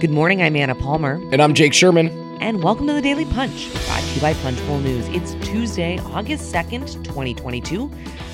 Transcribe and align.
Good 0.00 0.08
morning, 0.08 0.40
I'm 0.40 0.56
Anna 0.56 0.74
Palmer. 0.74 1.20
And 1.30 1.42
I'm 1.42 1.52
Jake 1.52 1.74
Sherman. 1.74 2.08
And 2.40 2.62
welcome 2.62 2.86
to 2.86 2.94
the 2.94 3.02
Daily 3.02 3.26
Punch, 3.26 3.70
brought 3.84 4.00
to 4.00 4.14
you 4.14 4.20
by 4.22 4.32
Punchbowl 4.32 4.78
News. 4.78 5.06
It's 5.08 5.34
Tuesday, 5.46 5.98
August 5.98 6.54
2nd, 6.54 7.04
2022. 7.04 7.90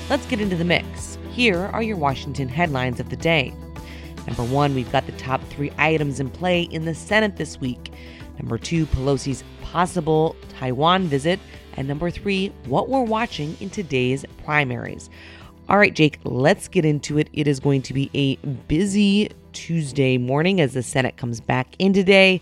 Let's 0.09 0.25
get 0.27 0.39
into 0.39 0.55
the 0.55 0.63
mix. 0.63 1.17
Here 1.29 1.65
are 1.73 1.83
your 1.83 1.97
Washington 1.97 2.47
headlines 2.47 3.01
of 3.01 3.09
the 3.09 3.17
day. 3.17 3.53
Number 4.25 4.45
one, 4.45 4.75
we've 4.75 4.89
got 4.93 5.07
the 5.07 5.11
top 5.11 5.43
three 5.49 5.73
items 5.77 6.21
in 6.21 6.29
play 6.29 6.61
in 6.61 6.85
the 6.85 6.95
Senate 6.95 7.35
this 7.35 7.59
week. 7.59 7.91
Number 8.39 8.57
two, 8.57 8.85
Pelosi's 8.85 9.43
possible 9.61 10.37
Taiwan 10.57 11.07
visit. 11.07 11.37
And 11.73 11.85
number 11.85 12.09
three, 12.09 12.53
what 12.67 12.87
we're 12.87 13.03
watching 13.03 13.57
in 13.59 13.69
today's 13.69 14.23
primaries. 14.45 15.09
All 15.67 15.77
right, 15.77 15.93
Jake, 15.93 16.21
let's 16.23 16.69
get 16.69 16.85
into 16.85 17.17
it. 17.17 17.29
It 17.33 17.45
is 17.45 17.59
going 17.59 17.81
to 17.81 17.93
be 17.93 18.09
a 18.13 18.37
busy 18.69 19.31
Tuesday 19.57 20.19
morning 20.19 20.61
as 20.61 20.73
the 20.73 20.83
Senate 20.83 21.17
comes 21.17 21.41
back 21.41 21.75
in 21.79 21.91
today. 21.91 22.39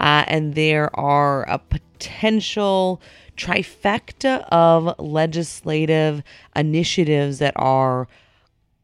Uh, 0.00 0.24
and 0.26 0.56
there 0.56 0.94
are 0.98 1.48
a 1.48 1.60
potential 1.60 3.00
trifecta 3.36 4.44
of 4.48 4.98
legislative 4.98 6.24
initiatives 6.56 7.38
that 7.38 7.52
are 7.54 8.08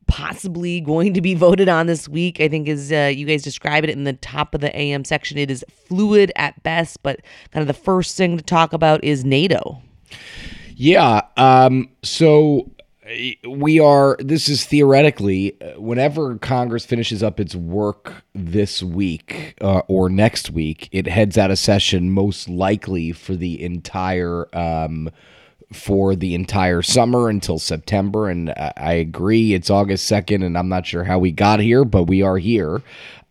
possibly 0.07 0.80
going 0.80 1.12
to 1.15 1.21
be 1.21 1.34
voted 1.34 1.69
on 1.69 1.88
this 1.88 2.09
week. 2.09 2.41
I 2.41 2.47
think, 2.47 2.69
as 2.69 2.93
uh, 2.93 3.10
you 3.12 3.27
guys 3.27 3.43
describe 3.43 3.83
it 3.83 3.91
in 3.91 4.05
the 4.05 4.12
top 4.12 4.55
of 4.55 4.60
the 4.60 4.74
AM 4.79 5.05
section, 5.05 5.37
it 5.37 5.51
is 5.51 5.65
fluid 5.88 6.30
at 6.37 6.62
best. 6.62 7.02
But 7.02 7.19
kind 7.51 7.62
of 7.62 7.66
the 7.66 7.83
first 7.83 8.16
thing 8.16 8.37
to 8.37 8.45
talk 8.45 8.73
about 8.73 9.02
is 9.02 9.24
NATO. 9.24 9.83
Yeah. 10.77 11.23
Um, 11.37 11.88
so 12.05 12.71
we 13.48 13.80
are 13.80 14.16
this 14.21 14.48
is 14.48 14.65
theoretically 14.65 15.61
uh, 15.61 15.80
whenever 15.80 16.37
congress 16.39 16.84
finishes 16.84 17.23
up 17.23 17.41
its 17.41 17.55
work 17.55 18.25
this 18.35 18.83
week 18.83 19.59
uh, 19.61 19.83
or 19.88 20.09
next 20.09 20.51
week 20.51 20.88
it 20.93 21.07
heads 21.07 21.37
out 21.37 21.51
of 21.51 21.59
session 21.59 22.11
most 22.11 22.48
likely 22.48 23.13
for 23.13 23.35
the 23.35 23.63
entire 23.63 24.49
um, 24.57 25.10
for 25.73 26.15
the 26.15 26.35
entire 26.35 26.83
summer 26.83 27.29
until 27.29 27.59
september. 27.59 28.29
And 28.29 28.52
i 28.77 28.93
agree 28.93 29.55
it's 29.55 29.71
august 29.71 30.10
2nd 30.10 30.45
and 30.45 30.57
i'm 30.57 30.68
not 30.68 30.87
sure 30.87 31.05
how 31.05 31.18
we 31.18 31.33
got 31.33 31.60
here 31.60 31.85
but 31.85 32.05
we 32.05 32.23
are 32.23 32.38
here. 32.38 32.83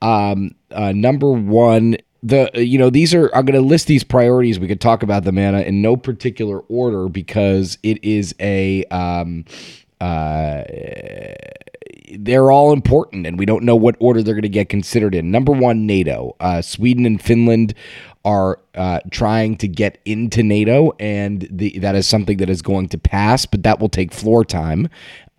Um, 0.01 0.55
uh, 0.71 0.93
number 0.93 1.31
one 1.31 1.97
the 2.23 2.49
you 2.53 2.77
know 2.77 2.89
these 2.89 3.13
are 3.13 3.29
i'm 3.35 3.45
going 3.45 3.59
to 3.59 3.65
list 3.65 3.87
these 3.87 4.03
priorities. 4.03 4.59
We 4.59 4.67
could 4.67 4.81
talk 4.81 5.03
about 5.03 5.23
them 5.23 5.37
anna 5.37 5.61
in 5.61 5.81
no 5.81 5.97
particular 5.97 6.59
order 6.61 7.09
because 7.09 7.77
it 7.83 8.03
is 8.03 8.35
a 8.39 8.83
um 8.85 9.45
uh 9.99 10.63
they're 12.19 12.51
all 12.51 12.73
important 12.73 13.25
and 13.25 13.39
we 13.39 13.45
don't 13.45 13.63
know 13.63 13.75
what 13.75 13.95
order 13.99 14.21
they're 14.21 14.33
going 14.33 14.41
to 14.41 14.49
get 14.49 14.67
considered 14.67 15.15
in. 15.15 15.31
Number 15.31 15.53
one 15.53 15.85
nato. 15.85 16.35
Uh, 16.41 16.61
sweden 16.61 17.05
and 17.05 17.21
finland 17.21 17.73
are 18.23 18.59
uh, 18.75 18.99
trying 19.09 19.57
to 19.57 19.67
get 19.67 19.99
into 20.05 20.43
NATO, 20.43 20.93
and 20.99 21.47
the, 21.49 21.79
that 21.79 21.95
is 21.95 22.07
something 22.07 22.37
that 22.37 22.49
is 22.49 22.61
going 22.61 22.89
to 22.89 22.97
pass, 22.97 23.45
but 23.45 23.63
that 23.63 23.79
will 23.79 23.89
take 23.89 24.13
floor 24.13 24.45
time. 24.45 24.89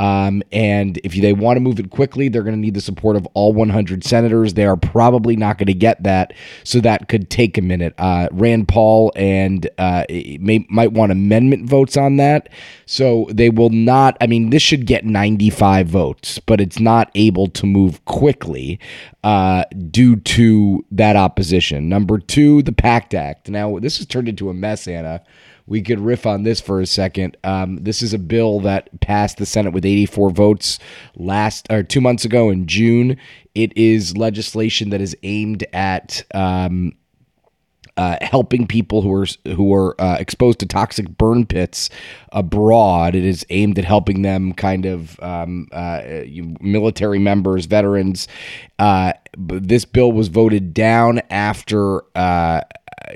Um, 0.02 0.42
and 0.50 0.98
if 1.04 1.14
they 1.14 1.32
want 1.32 1.58
to 1.58 1.60
move 1.60 1.78
it 1.78 1.90
quickly, 1.90 2.28
they're 2.28 2.42
going 2.42 2.56
to 2.56 2.60
need 2.60 2.74
the 2.74 2.80
support 2.80 3.14
of 3.14 3.24
all 3.34 3.52
100 3.52 4.02
senators. 4.02 4.54
They 4.54 4.66
are 4.66 4.76
probably 4.76 5.36
not 5.36 5.58
going 5.58 5.68
to 5.68 5.74
get 5.74 6.02
that, 6.02 6.32
so 6.64 6.80
that 6.80 7.08
could 7.08 7.30
take 7.30 7.56
a 7.56 7.62
minute. 7.62 7.94
Uh, 7.98 8.26
Rand 8.32 8.66
Paul 8.66 9.12
and 9.14 9.70
uh, 9.78 10.04
may, 10.10 10.66
might 10.68 10.90
want 10.90 11.12
amendment 11.12 11.68
votes 11.68 11.96
on 11.96 12.16
that, 12.16 12.48
so 12.84 13.28
they 13.30 13.48
will 13.48 13.70
not. 13.70 14.16
I 14.20 14.26
mean, 14.26 14.50
this 14.50 14.60
should 14.60 14.86
get 14.86 15.04
95 15.04 15.86
votes, 15.86 16.40
but 16.40 16.60
it's 16.60 16.80
not 16.80 17.08
able 17.14 17.46
to 17.50 17.64
move 17.64 18.04
quickly 18.04 18.80
uh, 19.22 19.62
due 19.88 20.16
to 20.16 20.84
that 20.90 21.14
opposition. 21.14 21.88
Number 21.88 22.18
two, 22.18 22.62
the 22.62 22.72
PACT 22.72 23.14
Act. 23.14 23.48
Now, 23.48 23.78
this 23.78 23.98
has 23.98 24.06
turned 24.08 24.28
into 24.28 24.50
a 24.50 24.54
mess, 24.54 24.88
Anna 24.88 25.22
we 25.66 25.82
could 25.82 26.00
riff 26.00 26.26
on 26.26 26.42
this 26.42 26.60
for 26.60 26.80
a 26.80 26.86
second. 26.86 27.36
Um, 27.44 27.82
this 27.82 28.02
is 28.02 28.12
a 28.12 28.18
bill 28.18 28.60
that 28.60 29.00
passed 29.00 29.38
the 29.38 29.46
Senate 29.46 29.72
with 29.72 29.84
84 29.84 30.30
votes 30.30 30.78
last 31.16 31.66
or 31.70 31.82
two 31.82 32.00
months 32.00 32.24
ago 32.24 32.50
in 32.50 32.66
June. 32.66 33.16
It 33.54 33.76
is 33.76 34.16
legislation 34.16 34.90
that 34.90 35.00
is 35.00 35.16
aimed 35.22 35.64
at 35.72 36.24
um, 36.34 36.94
uh, 37.96 38.16
helping 38.22 38.66
people 38.66 39.02
who 39.02 39.12
are 39.12 39.26
who 39.54 39.74
are 39.74 40.00
uh, 40.00 40.16
exposed 40.18 40.58
to 40.60 40.66
toxic 40.66 41.08
burn 41.18 41.44
pits 41.44 41.90
abroad. 42.32 43.14
It 43.14 43.24
is 43.24 43.44
aimed 43.50 43.78
at 43.78 43.84
helping 43.84 44.22
them, 44.22 44.54
kind 44.54 44.86
of 44.86 45.20
um, 45.20 45.68
uh, 45.72 46.02
military 46.60 47.18
members, 47.18 47.66
veterans. 47.66 48.28
Uh, 48.78 49.12
this 49.36 49.84
bill 49.84 50.10
was 50.10 50.28
voted 50.28 50.72
down 50.72 51.20
after 51.30 52.02
uh, 52.16 52.62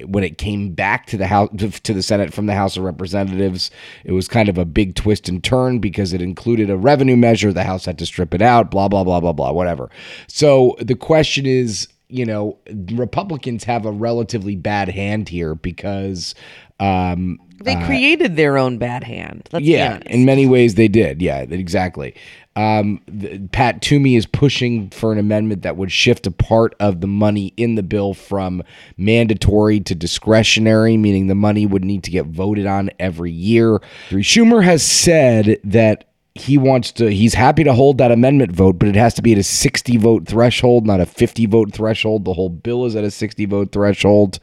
when 0.05 0.25
it 0.25 0.39
came 0.39 0.73
back 0.73 1.07
to 1.07 1.17
the 1.17 1.27
house 1.27 1.51
to 1.57 1.93
the 1.95 2.03
Senate 2.03 2.33
from 2.33 2.47
the 2.47 2.55
House 2.55 2.77
of 2.77 2.85
Representatives, 2.85 3.71
it 4.05 4.13
was 4.13 4.29
kind 4.29 4.49
of 4.49 4.59
a 4.59 4.65
big 4.65 4.95
twist 4.95 5.29
and 5.29 5.43
turn 5.43 5.79
because 5.79 6.13
it 6.13 6.23
included 6.23 6.71
a 6.71 6.77
revenue 6.77 7.17
measure. 7.17 7.53
The 7.53 7.65
House 7.65 7.85
had 7.85 7.99
to 7.99 8.07
strip 8.07 8.35
it 8.35 8.43
out. 8.43 8.71
Blah 8.71 8.89
blah 8.89 9.05
blah 9.05 9.21
blah 9.21 9.33
blah. 9.33 9.53
Whatever. 9.53 9.91
So 10.29 10.77
the 10.81 10.97
question 10.97 11.47
is, 11.47 11.89
you 12.09 12.25
know, 12.25 12.59
Republicans 12.93 13.65
have 13.65 13.87
a 13.87 13.91
relatively 13.91 14.57
bad 14.57 14.89
hand 14.89 15.29
here 15.29 15.55
because 15.55 16.35
um, 16.79 17.39
they 17.63 17.75
uh, 17.75 17.87
created 17.87 18.37
their 18.37 18.59
own 18.59 18.79
bad 18.79 19.05
hand. 19.05 19.49
yeah, 19.59 19.99
in 20.07 20.25
many 20.25 20.47
ways 20.47 20.75
they 20.75 20.89
did. 20.89 21.23
Yeah, 21.23 21.41
exactly. 21.41 22.15
Um, 22.55 23.03
the, 23.07 23.39
Pat 23.49 23.83
Toomey 23.83 24.17
is 24.17 24.25
pushing 24.25 24.89
for 24.91 25.13
an 25.13 25.19
amendment 25.19 25.63
that 25.63 25.77
would 25.77 25.93
shift 25.93 26.27
a 26.27 26.31
part 26.31 26.75
of 26.81 27.01
the 27.01 27.07
money 27.07 27.53
in 27.57 27.75
the 27.75 27.83
bill 27.83 28.15
from 28.15 28.63
mandatory 28.97 29.81
to 29.81 29.95
discretionary, 29.95 30.97
meaning 30.97 31.27
the 31.27 31.35
money 31.35 31.67
would 31.67 31.85
need 31.85 32.03
to 32.05 32.11
get 32.11 32.27
voted 32.27 32.67
on 32.67 32.91
every 32.99 33.33
year. 33.33 33.81
Schumer 34.11 34.65
has 34.65 34.83
said 34.85 35.59
that 35.65 36.09
he 36.39 36.59
wants 36.59 36.93
to 36.93 37.11
he's 37.11 37.35
happy 37.35 37.65
to 37.65 37.73
hold 37.73 37.99
that 37.99 38.11
amendment 38.11 38.53
vote 38.53 38.79
but 38.79 38.89
it 38.89 38.95
has 38.95 39.15
to 39.15 39.23
be 39.23 39.33
at 39.33 39.39
a 39.39 39.43
60 39.43 39.97
vote 39.97 40.27
threshold 40.27 40.87
not 40.87 41.01
a 41.01 41.07
50 41.07 41.47
vote 41.47 41.73
threshold. 41.73 42.25
The 42.25 42.35
whole 42.35 42.49
bill 42.49 42.85
is 42.85 42.95
at 42.97 43.05
a 43.05 43.11
60 43.11 43.47
vote 43.47 43.73
threshold. 43.73 44.39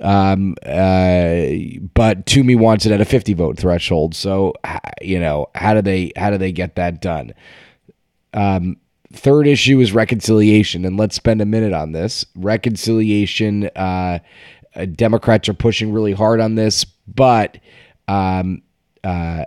Um, 0.00 0.56
uh, 0.64 1.46
but 1.94 2.26
Toomey 2.26 2.54
wants 2.54 2.86
it 2.86 2.92
at 2.92 3.00
a 3.00 3.04
50 3.04 3.34
vote 3.34 3.58
threshold. 3.58 4.14
So 4.14 4.54
you 5.00 5.18
know 5.18 5.48
how 5.54 5.74
do 5.74 5.82
they 5.82 6.12
how 6.16 6.30
do 6.30 6.38
they 6.38 6.52
get 6.52 6.76
that 6.76 7.00
done? 7.00 7.34
Um, 8.34 8.76
third 9.12 9.46
issue 9.46 9.80
is 9.80 9.92
reconciliation 9.92 10.84
and 10.84 10.96
let's 10.96 11.16
spend 11.16 11.40
a 11.40 11.46
minute 11.46 11.72
on 11.72 11.92
this. 11.92 12.24
Reconciliation 12.34 13.68
uh, 13.76 14.20
democrats 14.94 15.48
are 15.48 15.54
pushing 15.54 15.92
really 15.92 16.12
hard 16.12 16.40
on 16.40 16.54
this 16.54 16.84
but 17.06 17.58
um, 18.08 18.62
uh, 19.04 19.44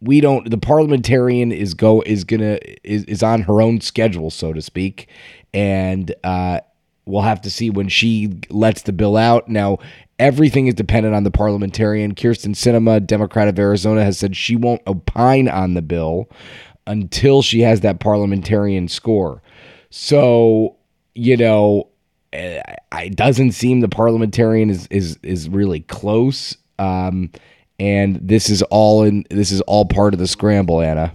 we 0.00 0.20
don't 0.20 0.50
the 0.50 0.58
parliamentarian 0.58 1.52
is 1.52 1.74
go 1.74 2.02
is 2.06 2.24
gonna 2.24 2.58
is, 2.84 3.04
is 3.04 3.22
on 3.22 3.42
her 3.42 3.60
own 3.60 3.80
schedule 3.80 4.30
so 4.30 4.52
to 4.52 4.62
speak. 4.62 5.08
And 5.52 6.14
uh 6.24 6.60
we'll 7.06 7.22
have 7.22 7.40
to 7.42 7.50
see 7.50 7.70
when 7.70 7.88
she 7.88 8.40
lets 8.50 8.82
the 8.82 8.92
bill 8.92 9.16
out. 9.16 9.48
Now 9.48 9.78
everything 10.18 10.66
is 10.66 10.74
dependent 10.74 11.14
on 11.14 11.24
the 11.24 11.30
parliamentarian. 11.30 12.14
Kyrsten 12.14 12.54
Sinema 12.54 13.04
democrat 13.06 13.48
of 13.48 13.58
arizona 13.58 14.04
has 14.04 14.18
said 14.18 14.36
she 14.36 14.56
won't 14.56 14.82
opine 14.86 15.48
on 15.48 15.74
the 15.74 15.82
bill 15.82 16.28
until 16.86 17.42
she 17.42 17.60
has 17.60 17.80
that 17.80 18.00
parliamentarian 18.00 18.88
score. 18.88 19.42
So 19.90 20.76
you 21.14 21.36
know 21.36 21.88
eh, 22.32 22.62
it 22.94 23.16
doesn't 23.16 23.52
seem 23.52 23.80
the 23.80 23.88
parliamentarian 23.88 24.70
is 24.70 24.86
is 24.86 25.18
is 25.22 25.48
really 25.50 25.80
close. 25.80 26.56
Um 26.78 27.30
and 27.80 28.16
this 28.16 28.48
is 28.48 28.62
all 28.64 29.02
in 29.02 29.24
this 29.30 29.50
is 29.50 29.60
all 29.62 29.84
part 29.84 30.14
of 30.14 30.20
the 30.20 30.28
scramble 30.28 30.80
anna 30.80 31.12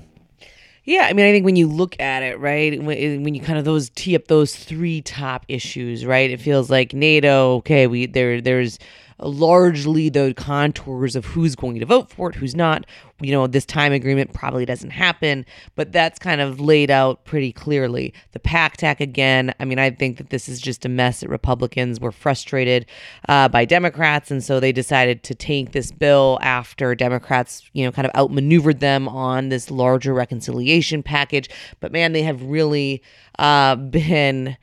yeah, 0.87 1.07
I 1.09 1.13
mean, 1.13 1.25
I 1.25 1.31
think 1.31 1.45
when 1.45 1.55
you 1.55 1.67
look 1.67 1.99
at 1.99 2.21
it, 2.21 2.39
right, 2.39 2.79
when, 2.81 2.95
eh, 2.95 3.17
when 3.17 3.33
you 3.33 3.41
kind 3.41 3.57
of 3.57 3.65
those 3.65 3.89
tee 3.89 4.15
up 4.15 4.27
those 4.27 4.55
three 4.55 5.01
top 5.01 5.43
issues, 5.47 6.05
right, 6.05 6.29
it 6.29 6.39
feels 6.39 6.69
like 6.69 6.93
NATO. 6.93 7.55
Okay, 7.55 7.87
we 7.87 8.05
there 8.05 8.39
there's 8.39 8.77
largely 9.19 10.09
the 10.09 10.33
contours 10.35 11.15
of 11.15 11.25
who's 11.25 11.55
going 11.55 11.79
to 11.79 11.85
vote 11.85 12.09
for 12.09 12.29
it, 12.29 12.35
who's 12.35 12.55
not. 12.55 12.85
You 13.21 13.31
know, 13.31 13.47
this 13.47 13.65
time 13.65 13.93
agreement 13.93 14.33
probably 14.33 14.65
doesn't 14.65 14.89
happen, 14.89 15.45
but 15.75 15.93
that's 15.93 16.19
kind 16.19 16.41
of 16.41 16.59
laid 16.59 16.91
out 16.91 17.23
pretty 17.23 17.53
clearly. 17.53 18.13
The 18.33 18.39
PACT 18.39 18.83
Act 18.83 18.99
again, 18.99 19.53
I 19.57 19.65
mean, 19.65 19.79
I 19.79 19.89
think 19.89 20.17
that 20.17 20.31
this 20.31 20.49
is 20.49 20.59
just 20.59 20.83
a 20.83 20.89
mess 20.89 21.21
that 21.21 21.29
Republicans 21.29 22.01
were 22.01 22.11
frustrated 22.11 22.85
uh, 23.29 23.47
by 23.47 23.63
Democrats, 23.63 24.31
and 24.31 24.43
so 24.43 24.59
they 24.59 24.73
decided 24.73 25.23
to 25.23 25.35
take 25.35 25.71
this 25.71 25.93
bill 25.93 26.37
after 26.41 26.93
Democrats, 26.93 27.63
you 27.71 27.85
know, 27.85 27.91
kind 27.93 28.05
of 28.05 28.13
outmaneuvered 28.15 28.81
them 28.81 29.07
on 29.07 29.47
this 29.47 29.71
larger 29.71 30.13
reconciliation 30.13 31.01
package. 31.01 31.49
But 31.79 31.93
man, 31.93 32.11
they 32.11 32.23
have 32.23 32.43
really 32.43 33.01
uh, 33.39 33.75
been 33.95 34.57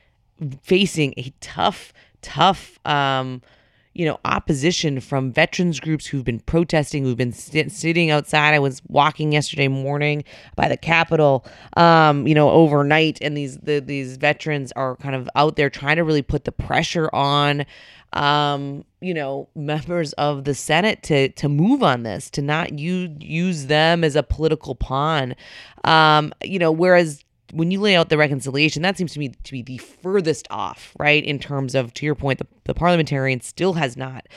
facing 0.61 1.13
a 1.17 1.33
tough, 1.41 1.91
tough, 2.21 2.77
um, 2.85 3.41
you 3.93 4.05
know, 4.05 4.19
opposition 4.25 4.99
from 4.99 5.31
veterans 5.31 5.79
groups 5.79 6.05
who've 6.07 6.23
been 6.23 6.39
protesting, 6.39 7.03
who've 7.03 7.17
been 7.17 7.31
sit- 7.31 7.71
sitting 7.71 8.09
outside. 8.09 8.53
I 8.53 8.59
was 8.59 8.81
walking 8.87 9.31
yesterday 9.31 9.67
morning 9.67 10.23
by 10.55 10.67
the 10.67 10.77
Capitol, 10.77 11.45
um, 11.77 12.25
you 12.27 12.33
know, 12.33 12.49
overnight, 12.49 13.19
and 13.21 13.37
these 13.37 13.57
the, 13.57 13.79
these 13.79 14.17
veterans 14.17 14.71
are 14.73 14.95
kind 14.97 15.15
of 15.15 15.29
out 15.35 15.55
there 15.55 15.69
trying 15.69 15.97
to 15.97 16.03
really 16.03 16.23
put 16.23 16.45
the 16.45 16.51
pressure 16.51 17.09
on, 17.13 17.65
um, 18.13 18.83
you 18.99 19.13
know, 19.13 19.47
members 19.55 20.13
of 20.13 20.43
the 20.43 20.55
Senate 20.55 21.03
to 21.03 21.29
to 21.29 21.47
move 21.47 21.83
on 21.83 22.03
this, 22.03 22.29
to 22.31 22.41
not 22.41 22.79
use 22.79 23.11
use 23.19 23.67
them 23.67 24.03
as 24.03 24.15
a 24.15 24.23
political 24.23 24.73
pawn, 24.73 25.35
um, 25.83 26.33
you 26.43 26.57
know, 26.57 26.71
whereas 26.71 27.23
when 27.53 27.71
you 27.71 27.79
lay 27.79 27.95
out 27.95 28.09
the 28.09 28.17
reconciliation, 28.17 28.81
that 28.81 28.97
seems 28.97 29.13
to 29.13 29.19
me 29.19 29.29
to 29.29 29.51
be 29.51 29.61
the 29.61 29.77
furthest 29.77 30.47
off, 30.49 30.93
right? 30.99 31.23
In 31.23 31.39
terms 31.39 31.75
of, 31.75 31.93
to 31.95 32.05
your 32.05 32.15
point, 32.15 32.39
the, 32.39 32.47
the 32.65 32.73
parliamentarian 32.73 33.41
still 33.41 33.73
has 33.73 33.95
not. 33.95 34.27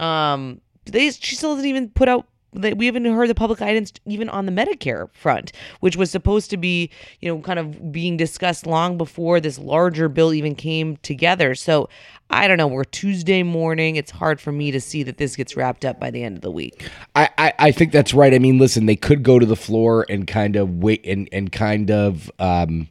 Um, 0.00 0.60
they 0.86 1.10
she 1.10 1.36
still 1.36 1.50
hasn't 1.50 1.66
even 1.66 1.90
put 1.90 2.08
out 2.08 2.26
we 2.52 2.86
haven't 2.86 3.04
heard 3.04 3.28
the 3.28 3.34
public 3.34 3.58
guidance 3.58 3.92
even 4.06 4.28
on 4.28 4.46
the 4.46 4.52
Medicare 4.52 5.08
front, 5.12 5.52
which 5.80 5.96
was 5.96 6.10
supposed 6.10 6.50
to 6.50 6.56
be, 6.56 6.90
you 7.20 7.28
know, 7.28 7.40
kind 7.40 7.58
of 7.58 7.92
being 7.92 8.16
discussed 8.16 8.66
long 8.66 8.98
before 8.98 9.40
this 9.40 9.58
larger 9.58 10.08
bill 10.08 10.34
even 10.34 10.54
came 10.54 10.98
together. 10.98 11.54
So 11.54 11.88
I 12.28 12.48
don't 12.48 12.58
know. 12.58 12.66
We're 12.66 12.84
Tuesday 12.84 13.42
morning. 13.42 13.96
It's 13.96 14.10
hard 14.10 14.40
for 14.40 14.52
me 14.52 14.70
to 14.70 14.80
see 14.80 15.02
that 15.02 15.16
this 15.16 15.36
gets 15.36 15.56
wrapped 15.56 15.84
up 15.84 15.98
by 15.98 16.10
the 16.10 16.22
end 16.22 16.36
of 16.36 16.42
the 16.42 16.50
week. 16.50 16.88
I, 17.14 17.28
I, 17.38 17.52
I 17.58 17.72
think 17.72 17.92
that's 17.92 18.12
right. 18.14 18.34
I 18.34 18.38
mean, 18.38 18.58
listen, 18.58 18.86
they 18.86 18.96
could 18.96 19.22
go 19.22 19.38
to 19.38 19.46
the 19.46 19.56
floor 19.56 20.04
and 20.08 20.26
kind 20.26 20.56
of 20.56 20.82
wait 20.82 21.06
and, 21.06 21.28
and 21.32 21.50
kind 21.50 21.90
of 21.90 22.30
um, 22.38 22.88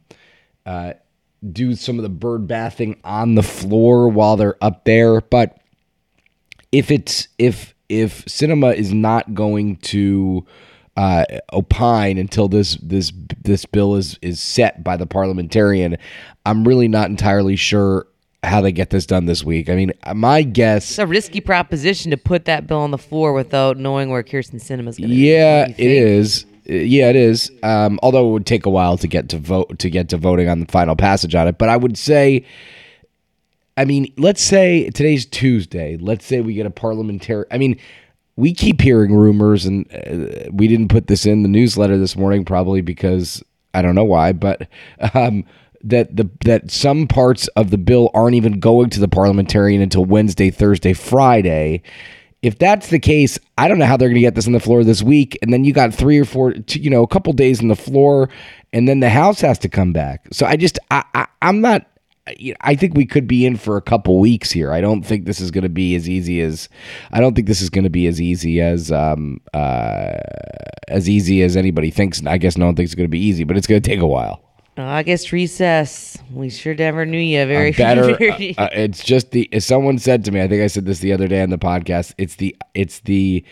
uh, 0.66 0.94
do 1.52 1.74
some 1.74 1.98
of 1.98 2.02
the 2.02 2.08
Byrd 2.08 2.46
bathing 2.46 3.00
on 3.04 3.34
the 3.34 3.42
floor 3.42 4.08
while 4.08 4.36
they're 4.36 4.62
up 4.62 4.84
there. 4.84 5.20
But 5.20 5.58
if 6.70 6.90
it's 6.90 7.28
if 7.38 7.74
if 7.92 8.24
Sinema 8.24 8.74
is 8.74 8.92
not 8.92 9.34
going 9.34 9.76
to 9.76 10.46
uh, 10.96 11.24
opine 11.52 12.18
until 12.18 12.48
this 12.48 12.76
this 12.76 13.12
this 13.42 13.66
bill 13.66 13.96
is 13.96 14.18
is 14.22 14.40
set 14.40 14.82
by 14.82 14.96
the 14.96 15.06
parliamentarian, 15.06 15.98
I'm 16.46 16.66
really 16.66 16.88
not 16.88 17.10
entirely 17.10 17.56
sure 17.56 18.06
how 18.42 18.60
they 18.60 18.72
get 18.72 18.90
this 18.90 19.06
done 19.06 19.26
this 19.26 19.44
week. 19.44 19.68
I 19.68 19.76
mean, 19.76 19.92
my 20.14 20.42
guess 20.42 20.90
it's 20.90 20.98
a 20.98 21.06
risky 21.06 21.40
proposition 21.40 22.10
to 22.10 22.16
put 22.16 22.46
that 22.46 22.66
bill 22.66 22.80
on 22.80 22.90
the 22.90 22.98
floor 22.98 23.34
without 23.34 23.76
knowing 23.76 24.08
where 24.10 24.22
Kyrsten 24.22 24.60
Sinema's 24.60 24.98
going 24.98 25.10
to. 25.10 25.14
Yeah, 25.14 25.68
it 25.68 25.78
is. 25.78 26.46
Yeah, 26.64 27.10
it 27.10 27.16
is. 27.16 27.50
Um, 27.62 28.00
although 28.02 28.28
it 28.28 28.32
would 28.32 28.46
take 28.46 28.66
a 28.66 28.70
while 28.70 28.96
to 28.96 29.06
get 29.06 29.28
to 29.30 29.38
vote 29.38 29.78
to 29.78 29.90
get 29.90 30.08
to 30.10 30.16
voting 30.16 30.48
on 30.48 30.60
the 30.60 30.66
final 30.66 30.96
passage 30.96 31.34
on 31.34 31.46
it, 31.46 31.58
but 31.58 31.68
I 31.68 31.76
would 31.76 31.98
say 31.98 32.44
I 33.76 33.84
mean, 33.84 34.12
let's 34.18 34.42
say 34.42 34.90
today's 34.90 35.24
Tuesday. 35.24 35.96
Let's 35.96 36.26
say 36.26 36.40
we 36.40 36.54
get 36.54 36.66
a 36.66 36.70
parliamentary. 36.70 37.46
I 37.50 37.58
mean, 37.58 37.78
we 38.36 38.54
keep 38.54 38.80
hearing 38.80 39.14
rumors, 39.14 39.64
and 39.64 39.86
uh, 39.92 40.50
we 40.52 40.68
didn't 40.68 40.88
put 40.88 41.06
this 41.06 41.26
in 41.26 41.42
the 41.42 41.48
newsletter 41.48 41.98
this 41.98 42.16
morning, 42.16 42.44
probably 42.44 42.80
because 42.80 43.42
I 43.74 43.82
don't 43.82 43.94
know 43.94 44.04
why, 44.04 44.32
but 44.32 44.68
um, 45.14 45.44
that 45.84 46.14
the 46.16 46.28
that 46.44 46.70
some 46.70 47.06
parts 47.06 47.48
of 47.48 47.70
the 47.70 47.78
bill 47.78 48.10
aren't 48.14 48.34
even 48.34 48.60
going 48.60 48.90
to 48.90 49.00
the 49.00 49.08
parliamentarian 49.08 49.82
until 49.82 50.04
Wednesday, 50.04 50.50
Thursday, 50.50 50.92
Friday. 50.92 51.82
If 52.42 52.58
that's 52.58 52.88
the 52.88 52.98
case, 52.98 53.38
I 53.56 53.68
don't 53.68 53.78
know 53.78 53.86
how 53.86 53.96
they're 53.96 54.08
going 54.08 54.16
to 54.16 54.20
get 54.20 54.34
this 54.34 54.48
on 54.48 54.52
the 54.52 54.60
floor 54.60 54.82
this 54.82 55.00
week, 55.02 55.38
and 55.42 55.52
then 55.52 55.64
you 55.64 55.72
got 55.72 55.94
three 55.94 56.18
or 56.18 56.24
four, 56.24 56.54
you 56.70 56.90
know, 56.90 57.04
a 57.04 57.06
couple 57.06 57.32
days 57.32 57.60
on 57.60 57.68
the 57.68 57.76
floor, 57.76 58.28
and 58.72 58.88
then 58.88 58.98
the 58.98 59.08
House 59.08 59.40
has 59.42 59.58
to 59.60 59.68
come 59.68 59.92
back. 59.92 60.26
So 60.32 60.44
I 60.44 60.56
just, 60.56 60.78
I, 60.90 61.04
I 61.14 61.26
I'm 61.40 61.60
not 61.60 61.86
I 62.60 62.76
think 62.76 62.94
we 62.94 63.04
could 63.04 63.26
be 63.26 63.44
in 63.44 63.56
for 63.56 63.76
a 63.76 63.82
couple 63.82 64.20
weeks 64.20 64.52
here. 64.52 64.72
I 64.72 64.80
don't 64.80 65.02
think 65.02 65.24
this 65.24 65.40
is 65.40 65.50
going 65.50 65.64
to 65.64 65.68
be 65.68 65.96
as 65.96 66.08
easy 66.08 66.40
as 66.40 66.68
I 67.10 67.20
don't 67.20 67.34
think 67.34 67.48
this 67.48 67.60
is 67.60 67.68
going 67.68 67.82
to 67.82 67.90
be 67.90 68.06
as 68.06 68.20
easy 68.20 68.60
as 68.60 68.92
um 68.92 69.40
uh 69.52 70.18
as 70.86 71.08
easy 71.08 71.42
as 71.42 71.56
anybody 71.56 71.90
thinks. 71.90 72.24
I 72.24 72.38
guess 72.38 72.56
no 72.56 72.66
one 72.66 72.76
thinks 72.76 72.92
it's 72.92 72.96
going 72.96 73.08
to 73.08 73.10
be 73.10 73.18
easy, 73.18 73.42
but 73.42 73.56
it's 73.56 73.66
going 73.66 73.82
to 73.82 73.88
take 73.88 74.00
a 74.00 74.06
while. 74.06 74.40
August 74.78 75.32
recess. 75.32 76.16
We 76.32 76.48
sure 76.48 76.74
never 76.74 77.04
knew 77.04 77.18
you. 77.18 77.44
Very 77.44 77.72
better. 77.72 78.10
uh, 78.12 78.62
uh, 78.62 78.68
it's 78.72 79.04
just 79.04 79.32
the. 79.32 79.48
As 79.52 79.66
someone 79.66 79.98
said 79.98 80.24
to 80.24 80.30
me, 80.30 80.40
I 80.40 80.48
think 80.48 80.62
I 80.62 80.68
said 80.68 80.86
this 80.86 81.00
the 81.00 81.12
other 81.12 81.28
day 81.28 81.42
on 81.42 81.50
the 81.50 81.58
podcast. 81.58 82.14
It's 82.18 82.36
the. 82.36 82.56
It's 82.74 83.00
the. 83.00 83.44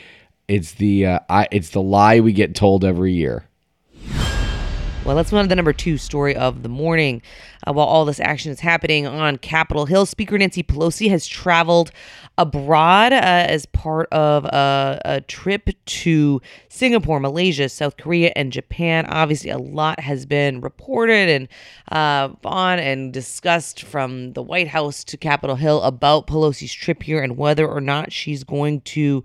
It's 0.49 0.73
the. 0.73 1.07
Uh, 1.07 1.19
I. 1.29 1.49
It's 1.51 1.71
the 1.71 1.83
lie 1.83 2.21
we 2.21 2.33
get 2.33 2.55
told 2.55 2.85
every 2.85 3.13
year. 3.13 3.50
Well, 5.03 5.17
let's 5.17 5.33
move 5.33 5.39
on 5.39 5.45
to 5.47 5.49
the 5.49 5.57
number 5.57 5.73
two 5.73 5.97
story 5.97 6.37
of 6.37 6.63
the 6.63 6.69
morning. 6.69 7.23
Uh, 7.67 7.73
while 7.73 7.87
all 7.87 8.05
this 8.05 8.21
action 8.21 8.53
is 8.53 8.61
happening 8.61 9.07
on 9.07 9.39
Capitol 9.39 9.87
Hill, 9.87 10.05
Speaker 10.05 10.37
Nancy 10.37 10.63
Pelosi 10.63 11.09
has 11.09 11.27
traveled 11.27 11.91
abroad 12.37 13.15
uh, 13.15 13.17
as 13.17 13.65
part 13.65 14.13
of 14.13 14.45
a, 14.45 15.01
a, 15.07 15.21
trip 15.23 15.71
to 15.87 16.43
Singapore, 16.69 17.19
Malaysia, 17.19 17.71
South 17.71 17.97
Korea, 17.97 18.31
and 18.37 18.53
Japan. 18.53 19.07
Obviously, 19.07 19.49
a 19.49 19.57
lot 19.57 20.01
has 20.01 20.27
been 20.27 20.61
reported 20.61 21.31
and 21.31 21.49
uh, 21.91 22.35
on 22.45 22.79
and 22.79 23.11
discussed 23.11 23.83
from 23.83 24.35
the 24.35 24.43
White 24.43 24.69
House 24.69 25.03
to 25.05 25.17
Capitol 25.17 25.57
Hill 25.57 25.81
about 25.81 26.27
Pelosi's 26.27 26.75
trip 26.75 27.03
here 27.03 27.23
and 27.23 27.39
whether 27.39 27.67
or 27.67 27.81
not 27.81 28.13
she's 28.13 28.45
going 28.45 28.83
to 28.83 29.25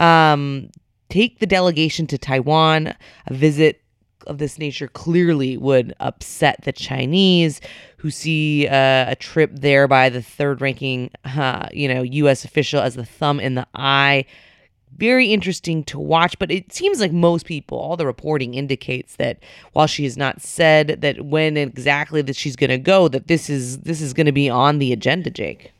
um, 0.00 0.68
take 1.10 1.38
the 1.38 1.46
delegation 1.46 2.08
to 2.08 2.18
Taiwan, 2.18 2.94
a 3.26 3.34
visit 3.34 3.81
of 4.26 4.38
this 4.38 4.58
nature 4.58 4.88
clearly 4.88 5.56
would 5.56 5.94
upset 6.00 6.62
the 6.64 6.72
Chinese, 6.72 7.60
who 7.96 8.10
see 8.10 8.66
uh, 8.66 9.10
a 9.10 9.16
trip 9.18 9.50
there 9.54 9.86
by 9.86 10.08
the 10.08 10.22
third-ranking, 10.22 11.10
uh, 11.24 11.68
you 11.72 11.88
know, 11.88 12.02
U.S. 12.02 12.44
official 12.44 12.80
as 12.80 12.94
the 12.94 13.04
thumb 13.04 13.40
in 13.40 13.54
the 13.54 13.66
eye. 13.74 14.24
Very 14.96 15.32
interesting 15.32 15.84
to 15.84 15.98
watch, 15.98 16.38
but 16.38 16.50
it 16.50 16.72
seems 16.72 17.00
like 17.00 17.12
most 17.12 17.46
people, 17.46 17.78
all 17.78 17.96
the 17.96 18.06
reporting 18.06 18.54
indicates 18.54 19.16
that 19.16 19.38
while 19.72 19.86
she 19.86 20.04
has 20.04 20.18
not 20.18 20.42
said 20.42 21.00
that 21.00 21.24
when 21.24 21.56
exactly 21.56 22.20
that 22.22 22.36
she's 22.36 22.56
going 22.56 22.70
to 22.70 22.78
go, 22.78 23.08
that 23.08 23.26
this 23.26 23.48
is 23.48 23.78
this 23.80 24.02
is 24.02 24.12
going 24.12 24.26
to 24.26 24.32
be 24.32 24.50
on 24.50 24.78
the 24.78 24.92
agenda, 24.92 25.30
Jake. 25.30 25.72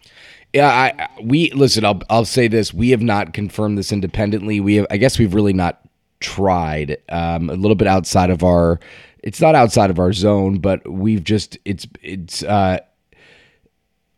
Yeah, 0.55 0.69
I 0.69 1.09
we 1.23 1.51
listen. 1.53 1.85
I'll 1.85 2.01
I'll 2.11 2.25
say 2.25 2.49
this: 2.49 2.73
we 2.75 2.91
have 2.91 3.03
not 3.03 3.33
confirmed 3.33 3.79
this 3.79 3.93
independently. 3.93 4.61
We 4.61 4.77
have, 4.77 4.87
I 4.91 4.99
guess, 4.99 5.19
we've 5.19 5.35
really 5.35 5.55
not 5.55 5.82
tried 6.23 6.97
um, 7.11 7.51
a 7.51 7.55
little 7.55 7.75
bit 7.75 7.89
outside 7.89 8.31
of 8.31 8.43
our 8.43 8.81
it's 9.23 9.41
not 9.41 9.55
outside 9.55 9.91
of 9.91 9.99
our 9.99 10.13
zone 10.13 10.59
but 10.59 10.89
we've 10.91 11.23
just 11.25 11.59
it's 11.65 11.87
it's 12.03 12.43
uh 12.45 12.79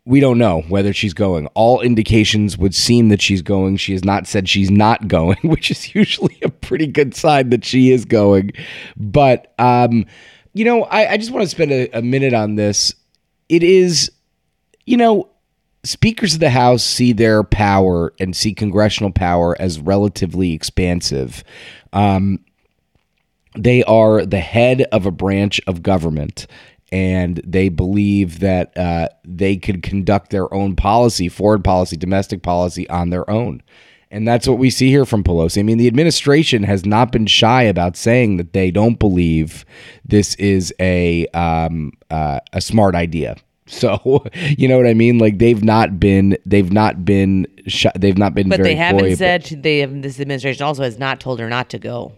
we 0.07 0.21
don't 0.21 0.39
know 0.39 0.63
whether 0.69 0.93
she's 0.93 1.15
going. 1.15 1.47
All 1.49 1.81
indications 1.81 2.59
would 2.59 2.75
seem 2.75 3.09
that 3.09 3.23
she's 3.23 3.41
going. 3.41 3.79
She 3.79 3.93
has 3.93 4.05
not 4.05 4.27
said 4.27 4.49
she's 4.49 4.71
not 4.71 5.09
going, 5.09 5.39
which 5.43 5.71
is 5.71 5.95
usually 5.95 6.39
a 6.43 6.51
pretty 6.51 6.87
good 6.87 7.15
sign 7.15 7.51
that 7.51 7.65
she 7.65 7.91
is 7.91 8.05
going. 8.05 8.53
But, 8.97 9.55
um, 9.59 10.07
you 10.53 10.65
know, 10.65 10.85
I, 10.85 11.13
I 11.13 11.17
just 11.17 11.31
want 11.31 11.45
to 11.45 11.49
spend 11.49 11.73
a, 11.73 11.99
a 11.99 12.03
minute 12.03 12.35
on 12.35 12.57
this. 12.57 12.95
It 13.49 13.63
is, 13.63 14.11
you 14.85 14.97
know, 14.97 15.29
speakers 15.85 16.35
of 16.35 16.41
the 16.41 16.51
House 16.51 16.83
see 16.83 17.13
their 17.13 17.43
power 17.43 18.13
and 18.21 18.37
see 18.37 18.55
congressional 18.55 19.11
power 19.11 19.57
as 19.61 19.81
relatively 19.81 20.53
expansive. 20.53 21.43
Um, 21.95 22.41
they 23.57 23.83
are 23.85 24.27
the 24.27 24.41
head 24.41 24.83
of 24.93 25.07
a 25.07 25.11
branch 25.11 25.61
of 25.67 25.83
government 25.83 26.47
and 26.93 27.41
they 27.45 27.69
believe 27.69 28.41
that 28.41 28.77
uh, 28.77 29.09
they 29.25 29.57
could 29.57 29.83
conduct 29.83 30.31
their 30.31 30.53
own 30.55 30.77
policy, 30.77 31.29
foreign 31.29 31.63
policy, 31.63 31.97
domestic 31.97 32.43
policy 32.43 32.89
on 32.89 33.11
their 33.11 33.29
own. 33.29 33.63
And 34.13 34.29
that's 34.29 34.47
what 34.47 34.59
we 34.59 34.71
see 34.71 34.91
here 34.91 35.05
from 35.05 35.25
Pelosi. 35.25 35.59
I 35.59 35.63
mean, 35.63 35.79
the 35.79 35.89
administration 35.89 36.63
has 36.63 36.87
not 36.87 37.11
been 37.11 37.27
shy 37.27 37.63
about 37.63 37.97
saying 37.97 38.37
that 38.37 38.53
they 38.53 38.71
don't 38.71 38.99
believe 38.99 39.65
this 40.05 40.37
is 40.37 40.73
a 40.79 41.27
um, 41.29 41.95
uh, 42.11 42.39
a 42.53 42.61
smart 42.61 42.95
idea. 42.95 43.35
So 43.67 44.27
you 44.35 44.69
know 44.69 44.77
what 44.77 44.87
I 44.87 44.95
mean? 44.95 45.19
Like 45.19 45.39
they've 45.39 45.63
not 45.63 45.99
been, 45.99 46.37
they've 46.45 46.73
not 46.73 47.05
been, 47.05 47.47
sh- 47.67 47.87
they've 47.97 48.19
not 48.19 48.35
been. 48.35 48.49
But 48.49 48.63
they 48.63 48.75
haven't 48.75 49.17
said 49.17 49.45
they 49.45 49.79
have. 49.79 50.03
This 50.03 50.21
administration 50.21 50.65
also 50.65 50.83
has 50.83 50.99
not 50.99 51.21
told 51.21 51.41
her 51.41 51.49
not 51.49 51.71
to 51.71 51.79
go. 51.79 52.13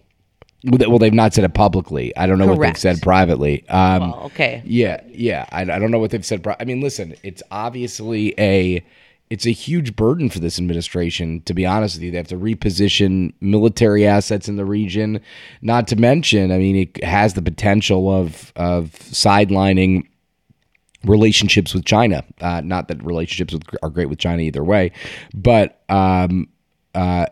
Well, 0.65 0.99
they've 0.99 1.15
not 1.15 1.33
said 1.33 1.45
it 1.45 1.55
publicly. 1.55 2.17
I 2.17 2.27
don't 2.27 2.39
know 2.39 2.47
Correct. 2.47 2.59
what 2.59 2.67
they've 2.67 2.79
said 2.79 3.03
privately. 3.03 3.69
Um, 3.69 4.11
well, 4.11 4.23
okay. 4.25 4.63
Yeah, 4.65 5.01
yeah. 5.09 5.47
I, 5.53 5.61
I 5.61 5.79
don't 5.79 5.91
know 5.93 5.99
what 5.99 6.11
they've 6.11 6.25
said. 6.25 6.43
Pri- 6.43 6.57
I 6.59 6.65
mean, 6.65 6.81
listen, 6.81 7.15
it's 7.23 7.43
obviously 7.51 8.35
a 8.39 8.85
it's 9.29 9.47
a 9.47 9.51
huge 9.51 9.97
burden 9.97 10.29
for 10.29 10.39
this 10.39 10.59
administration. 10.59 11.43
To 11.43 11.55
be 11.55 11.67
honest 11.67 11.97
with 11.97 12.05
you, 12.05 12.11
they 12.11 12.17
have 12.17 12.29
to 12.29 12.37
reposition 12.37 13.33
military 13.41 14.07
assets 14.07 14.49
in 14.49 14.57
the 14.57 14.65
region. 14.65 15.21
Not 15.63 15.89
to 15.89 15.97
mention, 15.97 16.51
I 16.51 16.59
mean, 16.59 16.77
it 16.77 17.05
has 17.05 17.35
the 17.35 17.43
potential 17.43 18.11
of 18.11 18.53
of 18.57 18.91
sidelining 18.91 20.07
relationships 21.05 21.75
with 21.75 21.85
China. 21.85 22.25
Uh, 22.41 22.61
not 22.63 22.89
that 22.89 23.03
relationships 23.05 23.53
with, 23.53 23.65
are 23.83 23.91
great 23.91 24.09
with 24.09 24.19
China 24.19 24.43
either 24.43 24.65
way, 24.65 24.93
but 25.35 25.83
um, 25.89 26.49
uh, 26.95 27.27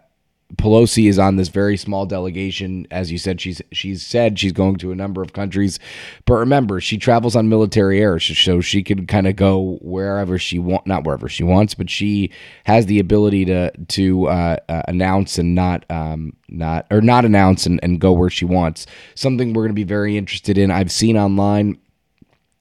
Pelosi 0.56 1.08
is 1.08 1.18
on 1.18 1.36
this 1.36 1.48
very 1.48 1.76
small 1.76 2.06
delegation. 2.06 2.86
As 2.90 3.10
you 3.10 3.18
said, 3.18 3.40
she's 3.40 3.60
she's 3.72 4.04
said 4.04 4.38
she's 4.38 4.52
going 4.52 4.76
to 4.76 4.92
a 4.92 4.94
number 4.94 5.22
of 5.22 5.32
countries, 5.32 5.78
but 6.26 6.34
remember, 6.34 6.80
she 6.80 6.96
travels 6.96 7.34
on 7.34 7.48
military 7.48 8.00
air, 8.00 8.18
so 8.20 8.60
she 8.60 8.82
can 8.82 9.06
kind 9.06 9.26
of 9.26 9.36
go 9.36 9.78
wherever 9.80 10.38
she 10.38 10.58
want, 10.58 10.86
not 10.86 11.04
wherever 11.04 11.28
she 11.28 11.42
wants, 11.42 11.74
but 11.74 11.90
she 11.90 12.30
has 12.64 12.86
the 12.86 12.98
ability 12.98 13.44
to 13.46 13.72
to 13.88 14.28
uh, 14.28 14.56
uh, 14.68 14.82
announce 14.86 15.38
and 15.38 15.54
not 15.54 15.84
um, 15.90 16.34
not 16.48 16.86
or 16.90 17.00
not 17.00 17.24
announce 17.24 17.66
and, 17.66 17.80
and 17.82 18.00
go 18.00 18.12
where 18.12 18.30
she 18.30 18.44
wants. 18.44 18.86
Something 19.14 19.54
we're 19.54 19.62
going 19.62 19.70
to 19.70 19.74
be 19.74 19.84
very 19.84 20.16
interested 20.16 20.58
in. 20.58 20.70
I've 20.70 20.92
seen 20.92 21.16
online 21.16 21.78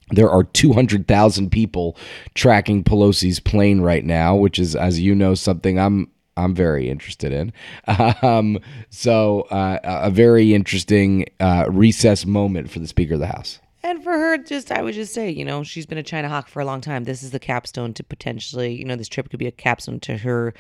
there 0.09 0.29
are 0.29 0.43
200,000 0.43 1.49
people 1.51 1.97
tracking 2.33 2.83
Pelosi's 2.83 3.39
plane 3.39 3.81
right 3.81 4.05
now, 4.05 4.35
which 4.35 4.59
is, 4.59 4.75
as 4.75 4.99
you 4.99 5.15
know, 5.15 5.35
something 5.35 5.79
I'm 5.79 6.09
I'm 6.35 6.55
very 6.55 6.89
interested 6.89 7.31
in. 7.31 7.53
Um, 8.23 8.59
so, 8.89 9.41
uh, 9.51 9.79
a 9.83 10.09
very 10.09 10.53
interesting 10.53 11.25
uh, 11.39 11.65
recess 11.69 12.25
moment 12.25 12.69
for 12.71 12.79
the 12.79 12.87
Speaker 12.87 13.15
of 13.15 13.19
the 13.19 13.27
House. 13.27 13.59
And 13.85 14.01
for 14.01 14.13
her, 14.13 14.37
just 14.37 14.71
I 14.71 14.81
would 14.81 14.93
just 14.93 15.13
say, 15.13 15.29
you 15.29 15.43
know, 15.43 15.63
she's 15.63 15.85
been 15.85 15.97
a 15.97 16.03
China 16.03 16.29
hawk 16.29 16.47
for 16.47 16.61
a 16.61 16.65
long 16.65 16.79
time. 16.79 17.03
This 17.03 17.21
is 17.21 17.31
the 17.31 17.39
capstone 17.39 17.93
to 17.95 18.03
potentially, 18.03 18.73
you 18.73 18.85
know, 18.85 18.95
this 18.95 19.09
trip 19.09 19.29
could 19.29 19.39
be 19.39 19.47
a 19.47 19.51
capstone 19.51 19.99
to 20.01 20.17
her 20.17 20.53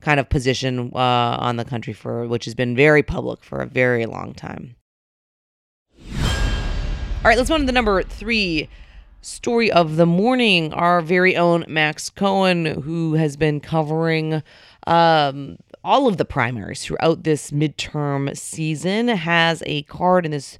kind 0.00 0.20
of 0.20 0.28
position 0.28 0.90
uh, 0.94 0.98
on 0.98 1.56
the 1.56 1.64
country 1.64 1.94
for 1.94 2.26
which 2.28 2.44
has 2.44 2.54
been 2.54 2.76
very 2.76 3.02
public 3.02 3.42
for 3.42 3.62
a 3.62 3.66
very 3.66 4.04
long 4.04 4.34
time. 4.34 4.76
All 6.18 7.30
right, 7.30 7.38
let's 7.38 7.48
move 7.48 7.54
on 7.54 7.60
to 7.60 7.66
the 7.66 7.72
number 7.72 8.02
three 8.02 8.68
story 9.20 9.70
of 9.70 9.96
the 9.96 10.06
morning. 10.06 10.72
Our 10.72 11.00
very 11.00 11.36
own 11.36 11.64
Max 11.68 12.10
Cohen, 12.10 12.66
who 12.82 13.14
has 13.14 13.36
been 13.36 13.60
covering 13.60 14.42
um, 14.86 15.58
all 15.84 16.08
of 16.08 16.16
the 16.16 16.24
primaries 16.24 16.82
throughout 16.82 17.24
this 17.24 17.50
midterm 17.50 18.36
season, 18.36 19.08
has 19.08 19.62
a 19.66 19.82
card 19.82 20.24
in 20.24 20.32
this 20.32 20.58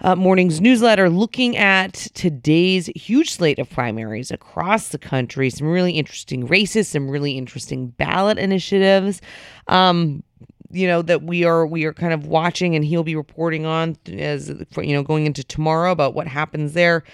uh, 0.00 0.14
morning's 0.14 0.60
newsletter 0.60 1.08
looking 1.08 1.56
at 1.56 1.92
today's 2.14 2.86
huge 2.94 3.30
slate 3.30 3.58
of 3.58 3.70
primaries 3.70 4.30
across 4.30 4.88
the 4.88 4.98
country. 4.98 5.48
Some 5.48 5.68
really 5.68 5.92
interesting 5.92 6.46
races, 6.46 6.88
some 6.88 7.10
really 7.10 7.38
interesting 7.38 7.88
ballot 7.88 8.38
initiatives. 8.38 9.22
Um, 9.68 10.22
you 10.70 10.88
know 10.88 11.02
that 11.02 11.22
we 11.22 11.44
are 11.44 11.66
we 11.66 11.84
are 11.84 11.94
kind 11.94 12.12
of 12.12 12.26
watching 12.26 12.74
and 12.74 12.84
he'll 12.84 13.04
be 13.04 13.14
reporting 13.14 13.64
on 13.64 13.96
as 14.12 14.48
you 14.48 14.92
know 14.92 15.02
going 15.02 15.24
into 15.24 15.44
tomorrow 15.44 15.92
about 15.92 16.14
what 16.14 16.26
happens 16.26 16.72
there 16.72 17.04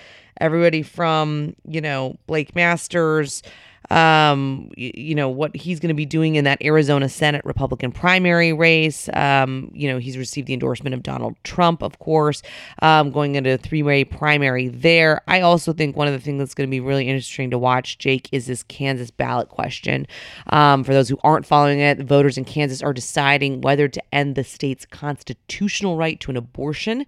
everybody 0.41 0.83
from 0.83 1.55
you 1.67 1.81
know 1.81 2.17
blake 2.27 2.55
masters 2.55 3.43
um, 3.91 4.71
you 4.77 5.15
know, 5.15 5.29
what 5.29 5.55
he's 5.55 5.81
going 5.81 5.89
to 5.89 5.95
be 5.95 6.07
doing 6.07 6.37
in 6.37 6.45
that 6.45 6.63
Arizona 6.63 7.09
Senate 7.09 7.45
Republican 7.45 7.91
primary 7.91 8.53
race. 8.53 9.09
Um, 9.15 9.71
you 9.75 9.89
know, 9.89 9.99
he's 9.99 10.17
received 10.17 10.47
the 10.47 10.55
endorsement 10.55 10.95
of 10.95 11.03
Donald 11.03 11.37
Trump, 11.43 11.83
of 11.83 11.99
course, 11.99 12.43
um, 12.83 13.11
going 13.11 13.35
into 13.35 13.53
a 13.53 13.59
three 13.59 13.83
way 13.83 14.05
primary 14.05 14.69
there. 14.69 15.23
I 15.27 15.41
also 15.41 15.73
think 15.73 15.97
one 15.97 16.07
of 16.07 16.13
the 16.13 16.21
things 16.21 16.39
that's 16.39 16.55
going 16.55 16.69
to 16.69 16.71
be 16.71 16.81
really 16.81 17.09
interesting 17.09 17.51
to 17.51 17.59
watch, 17.59 17.99
Jake, 17.99 18.29
is 18.33 18.47
this 18.47 18.63
Kansas 18.63 19.11
ballot 19.11 19.49
question. 19.49 20.07
Um, 20.49 20.85
for 20.85 20.93
those 20.93 21.09
who 21.09 21.19
aren't 21.25 21.47
following 21.47 21.81
it, 21.81 21.99
voters 22.01 22.39
in 22.39 22.45
Kansas 22.45 22.83
are 22.83 22.93
deciding 22.93 23.61
whether 23.61 23.89
to 23.89 24.03
end 24.15 24.37
the 24.37 24.45
state's 24.45 24.87
constitutional 24.87 25.97
right 25.97 26.21
to 26.21 26.31
an 26.31 26.37
abortion. 26.37 27.07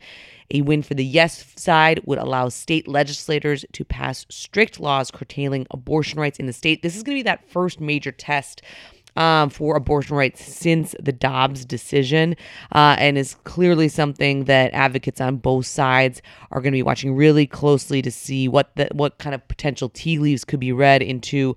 A 0.52 0.60
win 0.62 0.82
for 0.82 0.94
the 0.94 1.04
yes 1.04 1.44
side 1.56 2.00
would 2.04 2.18
allow 2.18 2.48
state 2.48 2.86
legislators 2.86 3.64
to 3.72 3.84
pass 3.84 4.26
strict 4.28 4.78
laws 4.78 5.10
curtailing 5.10 5.66
abortion 5.70 6.20
rights 6.20 6.38
in 6.38 6.46
the 6.46 6.52
state. 6.52 6.82
This 6.82 6.96
is 6.96 7.02
going 7.02 7.16
to 7.16 7.18
be 7.18 7.24
that 7.24 7.48
first 7.48 7.80
major 7.80 8.12
test 8.12 8.62
um, 9.16 9.50
for 9.50 9.76
abortion 9.76 10.16
rights 10.16 10.44
since 10.44 10.94
the 11.00 11.12
Dobbs 11.12 11.64
decision, 11.64 12.34
uh, 12.72 12.96
and 12.98 13.18
is 13.18 13.36
clearly 13.44 13.88
something 13.88 14.44
that 14.44 14.72
advocates 14.72 15.20
on 15.20 15.36
both 15.36 15.66
sides 15.66 16.22
are 16.50 16.60
going 16.60 16.72
to 16.72 16.76
be 16.76 16.82
watching 16.82 17.14
really 17.14 17.46
closely 17.46 18.00
to 18.02 18.10
see 18.10 18.48
what 18.48 18.74
the, 18.76 18.88
what 18.92 19.18
kind 19.18 19.34
of 19.34 19.46
potential 19.48 19.88
tea 19.90 20.18
leaves 20.18 20.44
could 20.44 20.60
be 20.60 20.72
read 20.72 21.02
into 21.02 21.56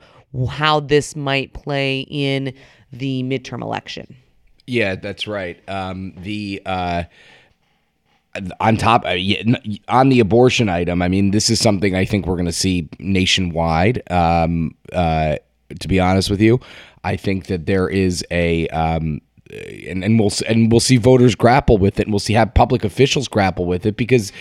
how 0.50 0.82
this 0.82 1.16
might 1.16 1.54
play 1.54 2.02
in 2.10 2.54
the 2.92 3.24
midterm 3.24 3.62
election. 3.62 4.16
Yeah, 4.68 4.96
that's 4.96 5.28
right. 5.28 5.62
Um, 5.70 6.14
the 6.18 6.62
uh, 6.66 7.04
on 8.60 8.78
top 8.78 9.06
uh, 9.06 9.18
on 9.88 10.10
the 10.10 10.20
abortion 10.20 10.70
item, 10.70 11.02
I 11.02 11.08
mean, 11.08 11.32
this 11.32 11.50
is 11.50 11.60
something 11.60 11.96
I 11.96 12.06
think 12.06 12.26
we're 12.26 12.36
going 12.36 12.46
to 12.46 12.52
see 12.52 12.90
nationwide. 13.00 14.02
Um, 14.12 14.76
uh, 14.92 15.38
to 15.80 15.88
be 15.88 16.00
honest 16.00 16.30
with 16.30 16.42
you, 16.42 16.60
I 17.04 17.16
think 17.16 17.48
that 17.48 17.66
there 17.66 17.88
is 17.88 18.26
a 18.32 18.68
um, 18.70 19.22
and, 19.52 20.04
and 20.04 20.20
we'll 20.20 20.32
and 20.48 20.72
we'll 20.72 20.80
see 20.80 20.98
voters 20.98 21.36
grapple 21.36 21.78
with 21.78 22.00
it, 22.00 22.04
and 22.04 22.14
we'll 22.14 22.20
see 22.20 22.34
how 22.34 22.46
public 22.46 22.84
officials 22.84 23.28
grapple 23.28 23.66
with 23.66 23.86
it 23.86 23.96
because 23.98 24.32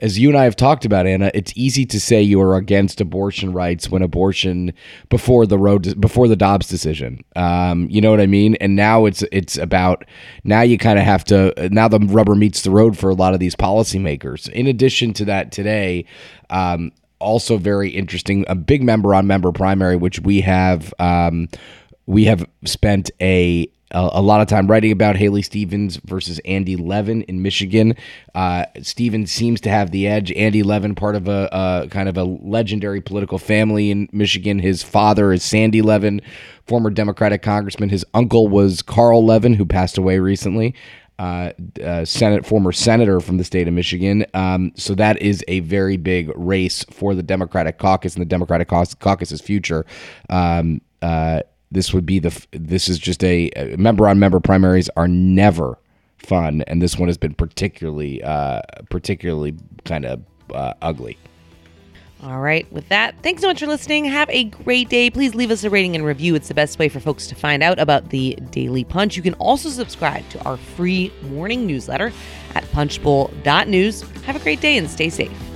as 0.00 0.18
you 0.18 0.28
and 0.28 0.36
I 0.36 0.44
have 0.44 0.56
talked 0.56 0.84
about, 0.84 1.06
Anna, 1.06 1.30
it's 1.34 1.52
easy 1.54 1.86
to 1.86 2.00
say 2.00 2.20
you 2.20 2.40
are 2.40 2.56
against 2.56 3.00
abortion 3.00 3.52
rights 3.52 3.90
when 3.90 4.02
abortion 4.02 4.72
before 5.08 5.46
the 5.46 5.58
Roe 5.58 5.78
before 5.78 6.28
the 6.28 6.36
Dobbs 6.36 6.68
decision. 6.68 7.24
Um, 7.36 7.88
you 7.90 8.00
know 8.00 8.10
what 8.10 8.20
I 8.20 8.26
mean? 8.26 8.56
And 8.56 8.74
now 8.74 9.06
it's 9.06 9.22
it's 9.32 9.56
about 9.56 10.04
now 10.44 10.62
you 10.62 10.78
kind 10.78 10.98
of 10.98 11.04
have 11.04 11.24
to 11.24 11.68
now 11.70 11.88
the 11.88 12.00
rubber 12.00 12.34
meets 12.34 12.62
the 12.62 12.70
road 12.70 12.98
for 12.98 13.10
a 13.10 13.14
lot 13.14 13.34
of 13.34 13.40
these 13.40 13.54
policymakers. 13.54 14.48
In 14.48 14.66
addition 14.66 15.12
to 15.14 15.24
that, 15.26 15.52
today. 15.52 16.06
Um, 16.50 16.92
also 17.20 17.56
very 17.56 17.88
interesting 17.88 18.44
a 18.48 18.54
big 18.54 18.82
member 18.82 19.14
on 19.14 19.26
member 19.26 19.50
primary 19.50 19.96
which 19.96 20.20
we 20.20 20.42
have 20.42 20.92
um, 20.98 21.48
we 22.06 22.24
have 22.24 22.46
spent 22.64 23.10
a 23.20 23.68
a, 23.94 24.20
lot 24.20 24.40
of 24.40 24.48
time 24.48 24.66
writing 24.66 24.90
about 24.90 25.16
Haley 25.16 25.42
Stevens 25.42 25.96
versus 26.04 26.40
Andy 26.44 26.76
Levin 26.76 27.22
in 27.22 27.42
Michigan. 27.42 27.94
Uh, 28.34 28.64
Stevens 28.82 29.30
seems 29.30 29.60
to 29.62 29.70
have 29.70 29.92
the 29.92 30.06
edge. 30.08 30.32
Andy 30.32 30.62
Levin, 30.62 30.94
part 30.94 31.14
of 31.14 31.28
a, 31.28 31.86
kind 31.90 32.08
of 32.08 32.16
a 32.16 32.24
legendary 32.24 33.00
political 33.00 33.38
family 33.38 33.90
in 33.90 34.08
Michigan. 34.12 34.58
His 34.58 34.82
father 34.82 35.32
is 35.32 35.44
Sandy 35.44 35.80
Levin, 35.80 36.20
former 36.66 36.90
Democratic 36.90 37.42
congressman. 37.42 37.88
His 37.88 38.04
uncle 38.14 38.48
was 38.48 38.82
Carl 38.82 39.24
Levin, 39.24 39.54
who 39.54 39.64
passed 39.64 39.96
away 39.96 40.18
recently. 40.18 40.74
Uh, 41.16 41.52
uh, 41.80 42.04
Senate 42.04 42.44
former 42.44 42.72
senator 42.72 43.20
from 43.20 43.36
the 43.36 43.44
state 43.44 43.68
of 43.68 43.74
Michigan. 43.74 44.26
Um, 44.34 44.72
so 44.74 44.96
that 44.96 45.22
is 45.22 45.44
a 45.46 45.60
very 45.60 45.96
big 45.96 46.32
race 46.34 46.84
for 46.90 47.14
the 47.14 47.22
Democratic 47.22 47.78
caucus 47.78 48.14
and 48.14 48.20
the 48.20 48.28
Democratic 48.28 48.66
caucus's 48.66 49.40
future. 49.40 49.86
Um, 50.28 50.80
uh, 51.02 51.42
this 51.70 51.92
would 51.92 52.06
be 52.06 52.18
the 52.18 52.46
this 52.52 52.88
is 52.88 52.98
just 52.98 53.22
a 53.24 53.50
member 53.78 54.08
on 54.08 54.18
member 54.18 54.40
primaries 54.40 54.88
are 54.96 55.08
never 55.08 55.78
fun 56.18 56.62
and 56.66 56.80
this 56.80 56.98
one 56.98 57.08
has 57.08 57.18
been 57.18 57.34
particularly 57.34 58.22
uh 58.22 58.60
particularly 58.90 59.54
kind 59.84 60.04
of 60.04 60.22
uh, 60.52 60.74
ugly. 60.82 61.18
All 62.22 62.40
right 62.40 62.70
with 62.72 62.88
that 62.88 63.14
thanks 63.22 63.42
so 63.42 63.48
much 63.48 63.60
for 63.60 63.66
listening. 63.66 64.04
Have 64.04 64.30
a 64.30 64.44
great 64.44 64.88
day. 64.88 65.10
Please 65.10 65.34
leave 65.34 65.50
us 65.50 65.64
a 65.64 65.70
rating 65.70 65.94
and 65.94 66.04
review. 66.04 66.34
It's 66.34 66.48
the 66.48 66.54
best 66.54 66.78
way 66.78 66.88
for 66.88 67.00
folks 67.00 67.26
to 67.26 67.34
find 67.34 67.62
out 67.62 67.78
about 67.78 68.10
the 68.10 68.38
daily 68.50 68.84
punch. 68.84 69.16
You 69.16 69.22
can 69.22 69.34
also 69.34 69.68
subscribe 69.68 70.28
to 70.30 70.42
our 70.44 70.56
free 70.56 71.12
morning 71.22 71.66
newsletter 71.66 72.12
at 72.54 72.64
punchbowl.news 72.72 74.02
have 74.22 74.36
a 74.36 74.40
great 74.40 74.60
day 74.60 74.78
and 74.78 74.88
stay 74.88 75.10
safe 75.10 75.53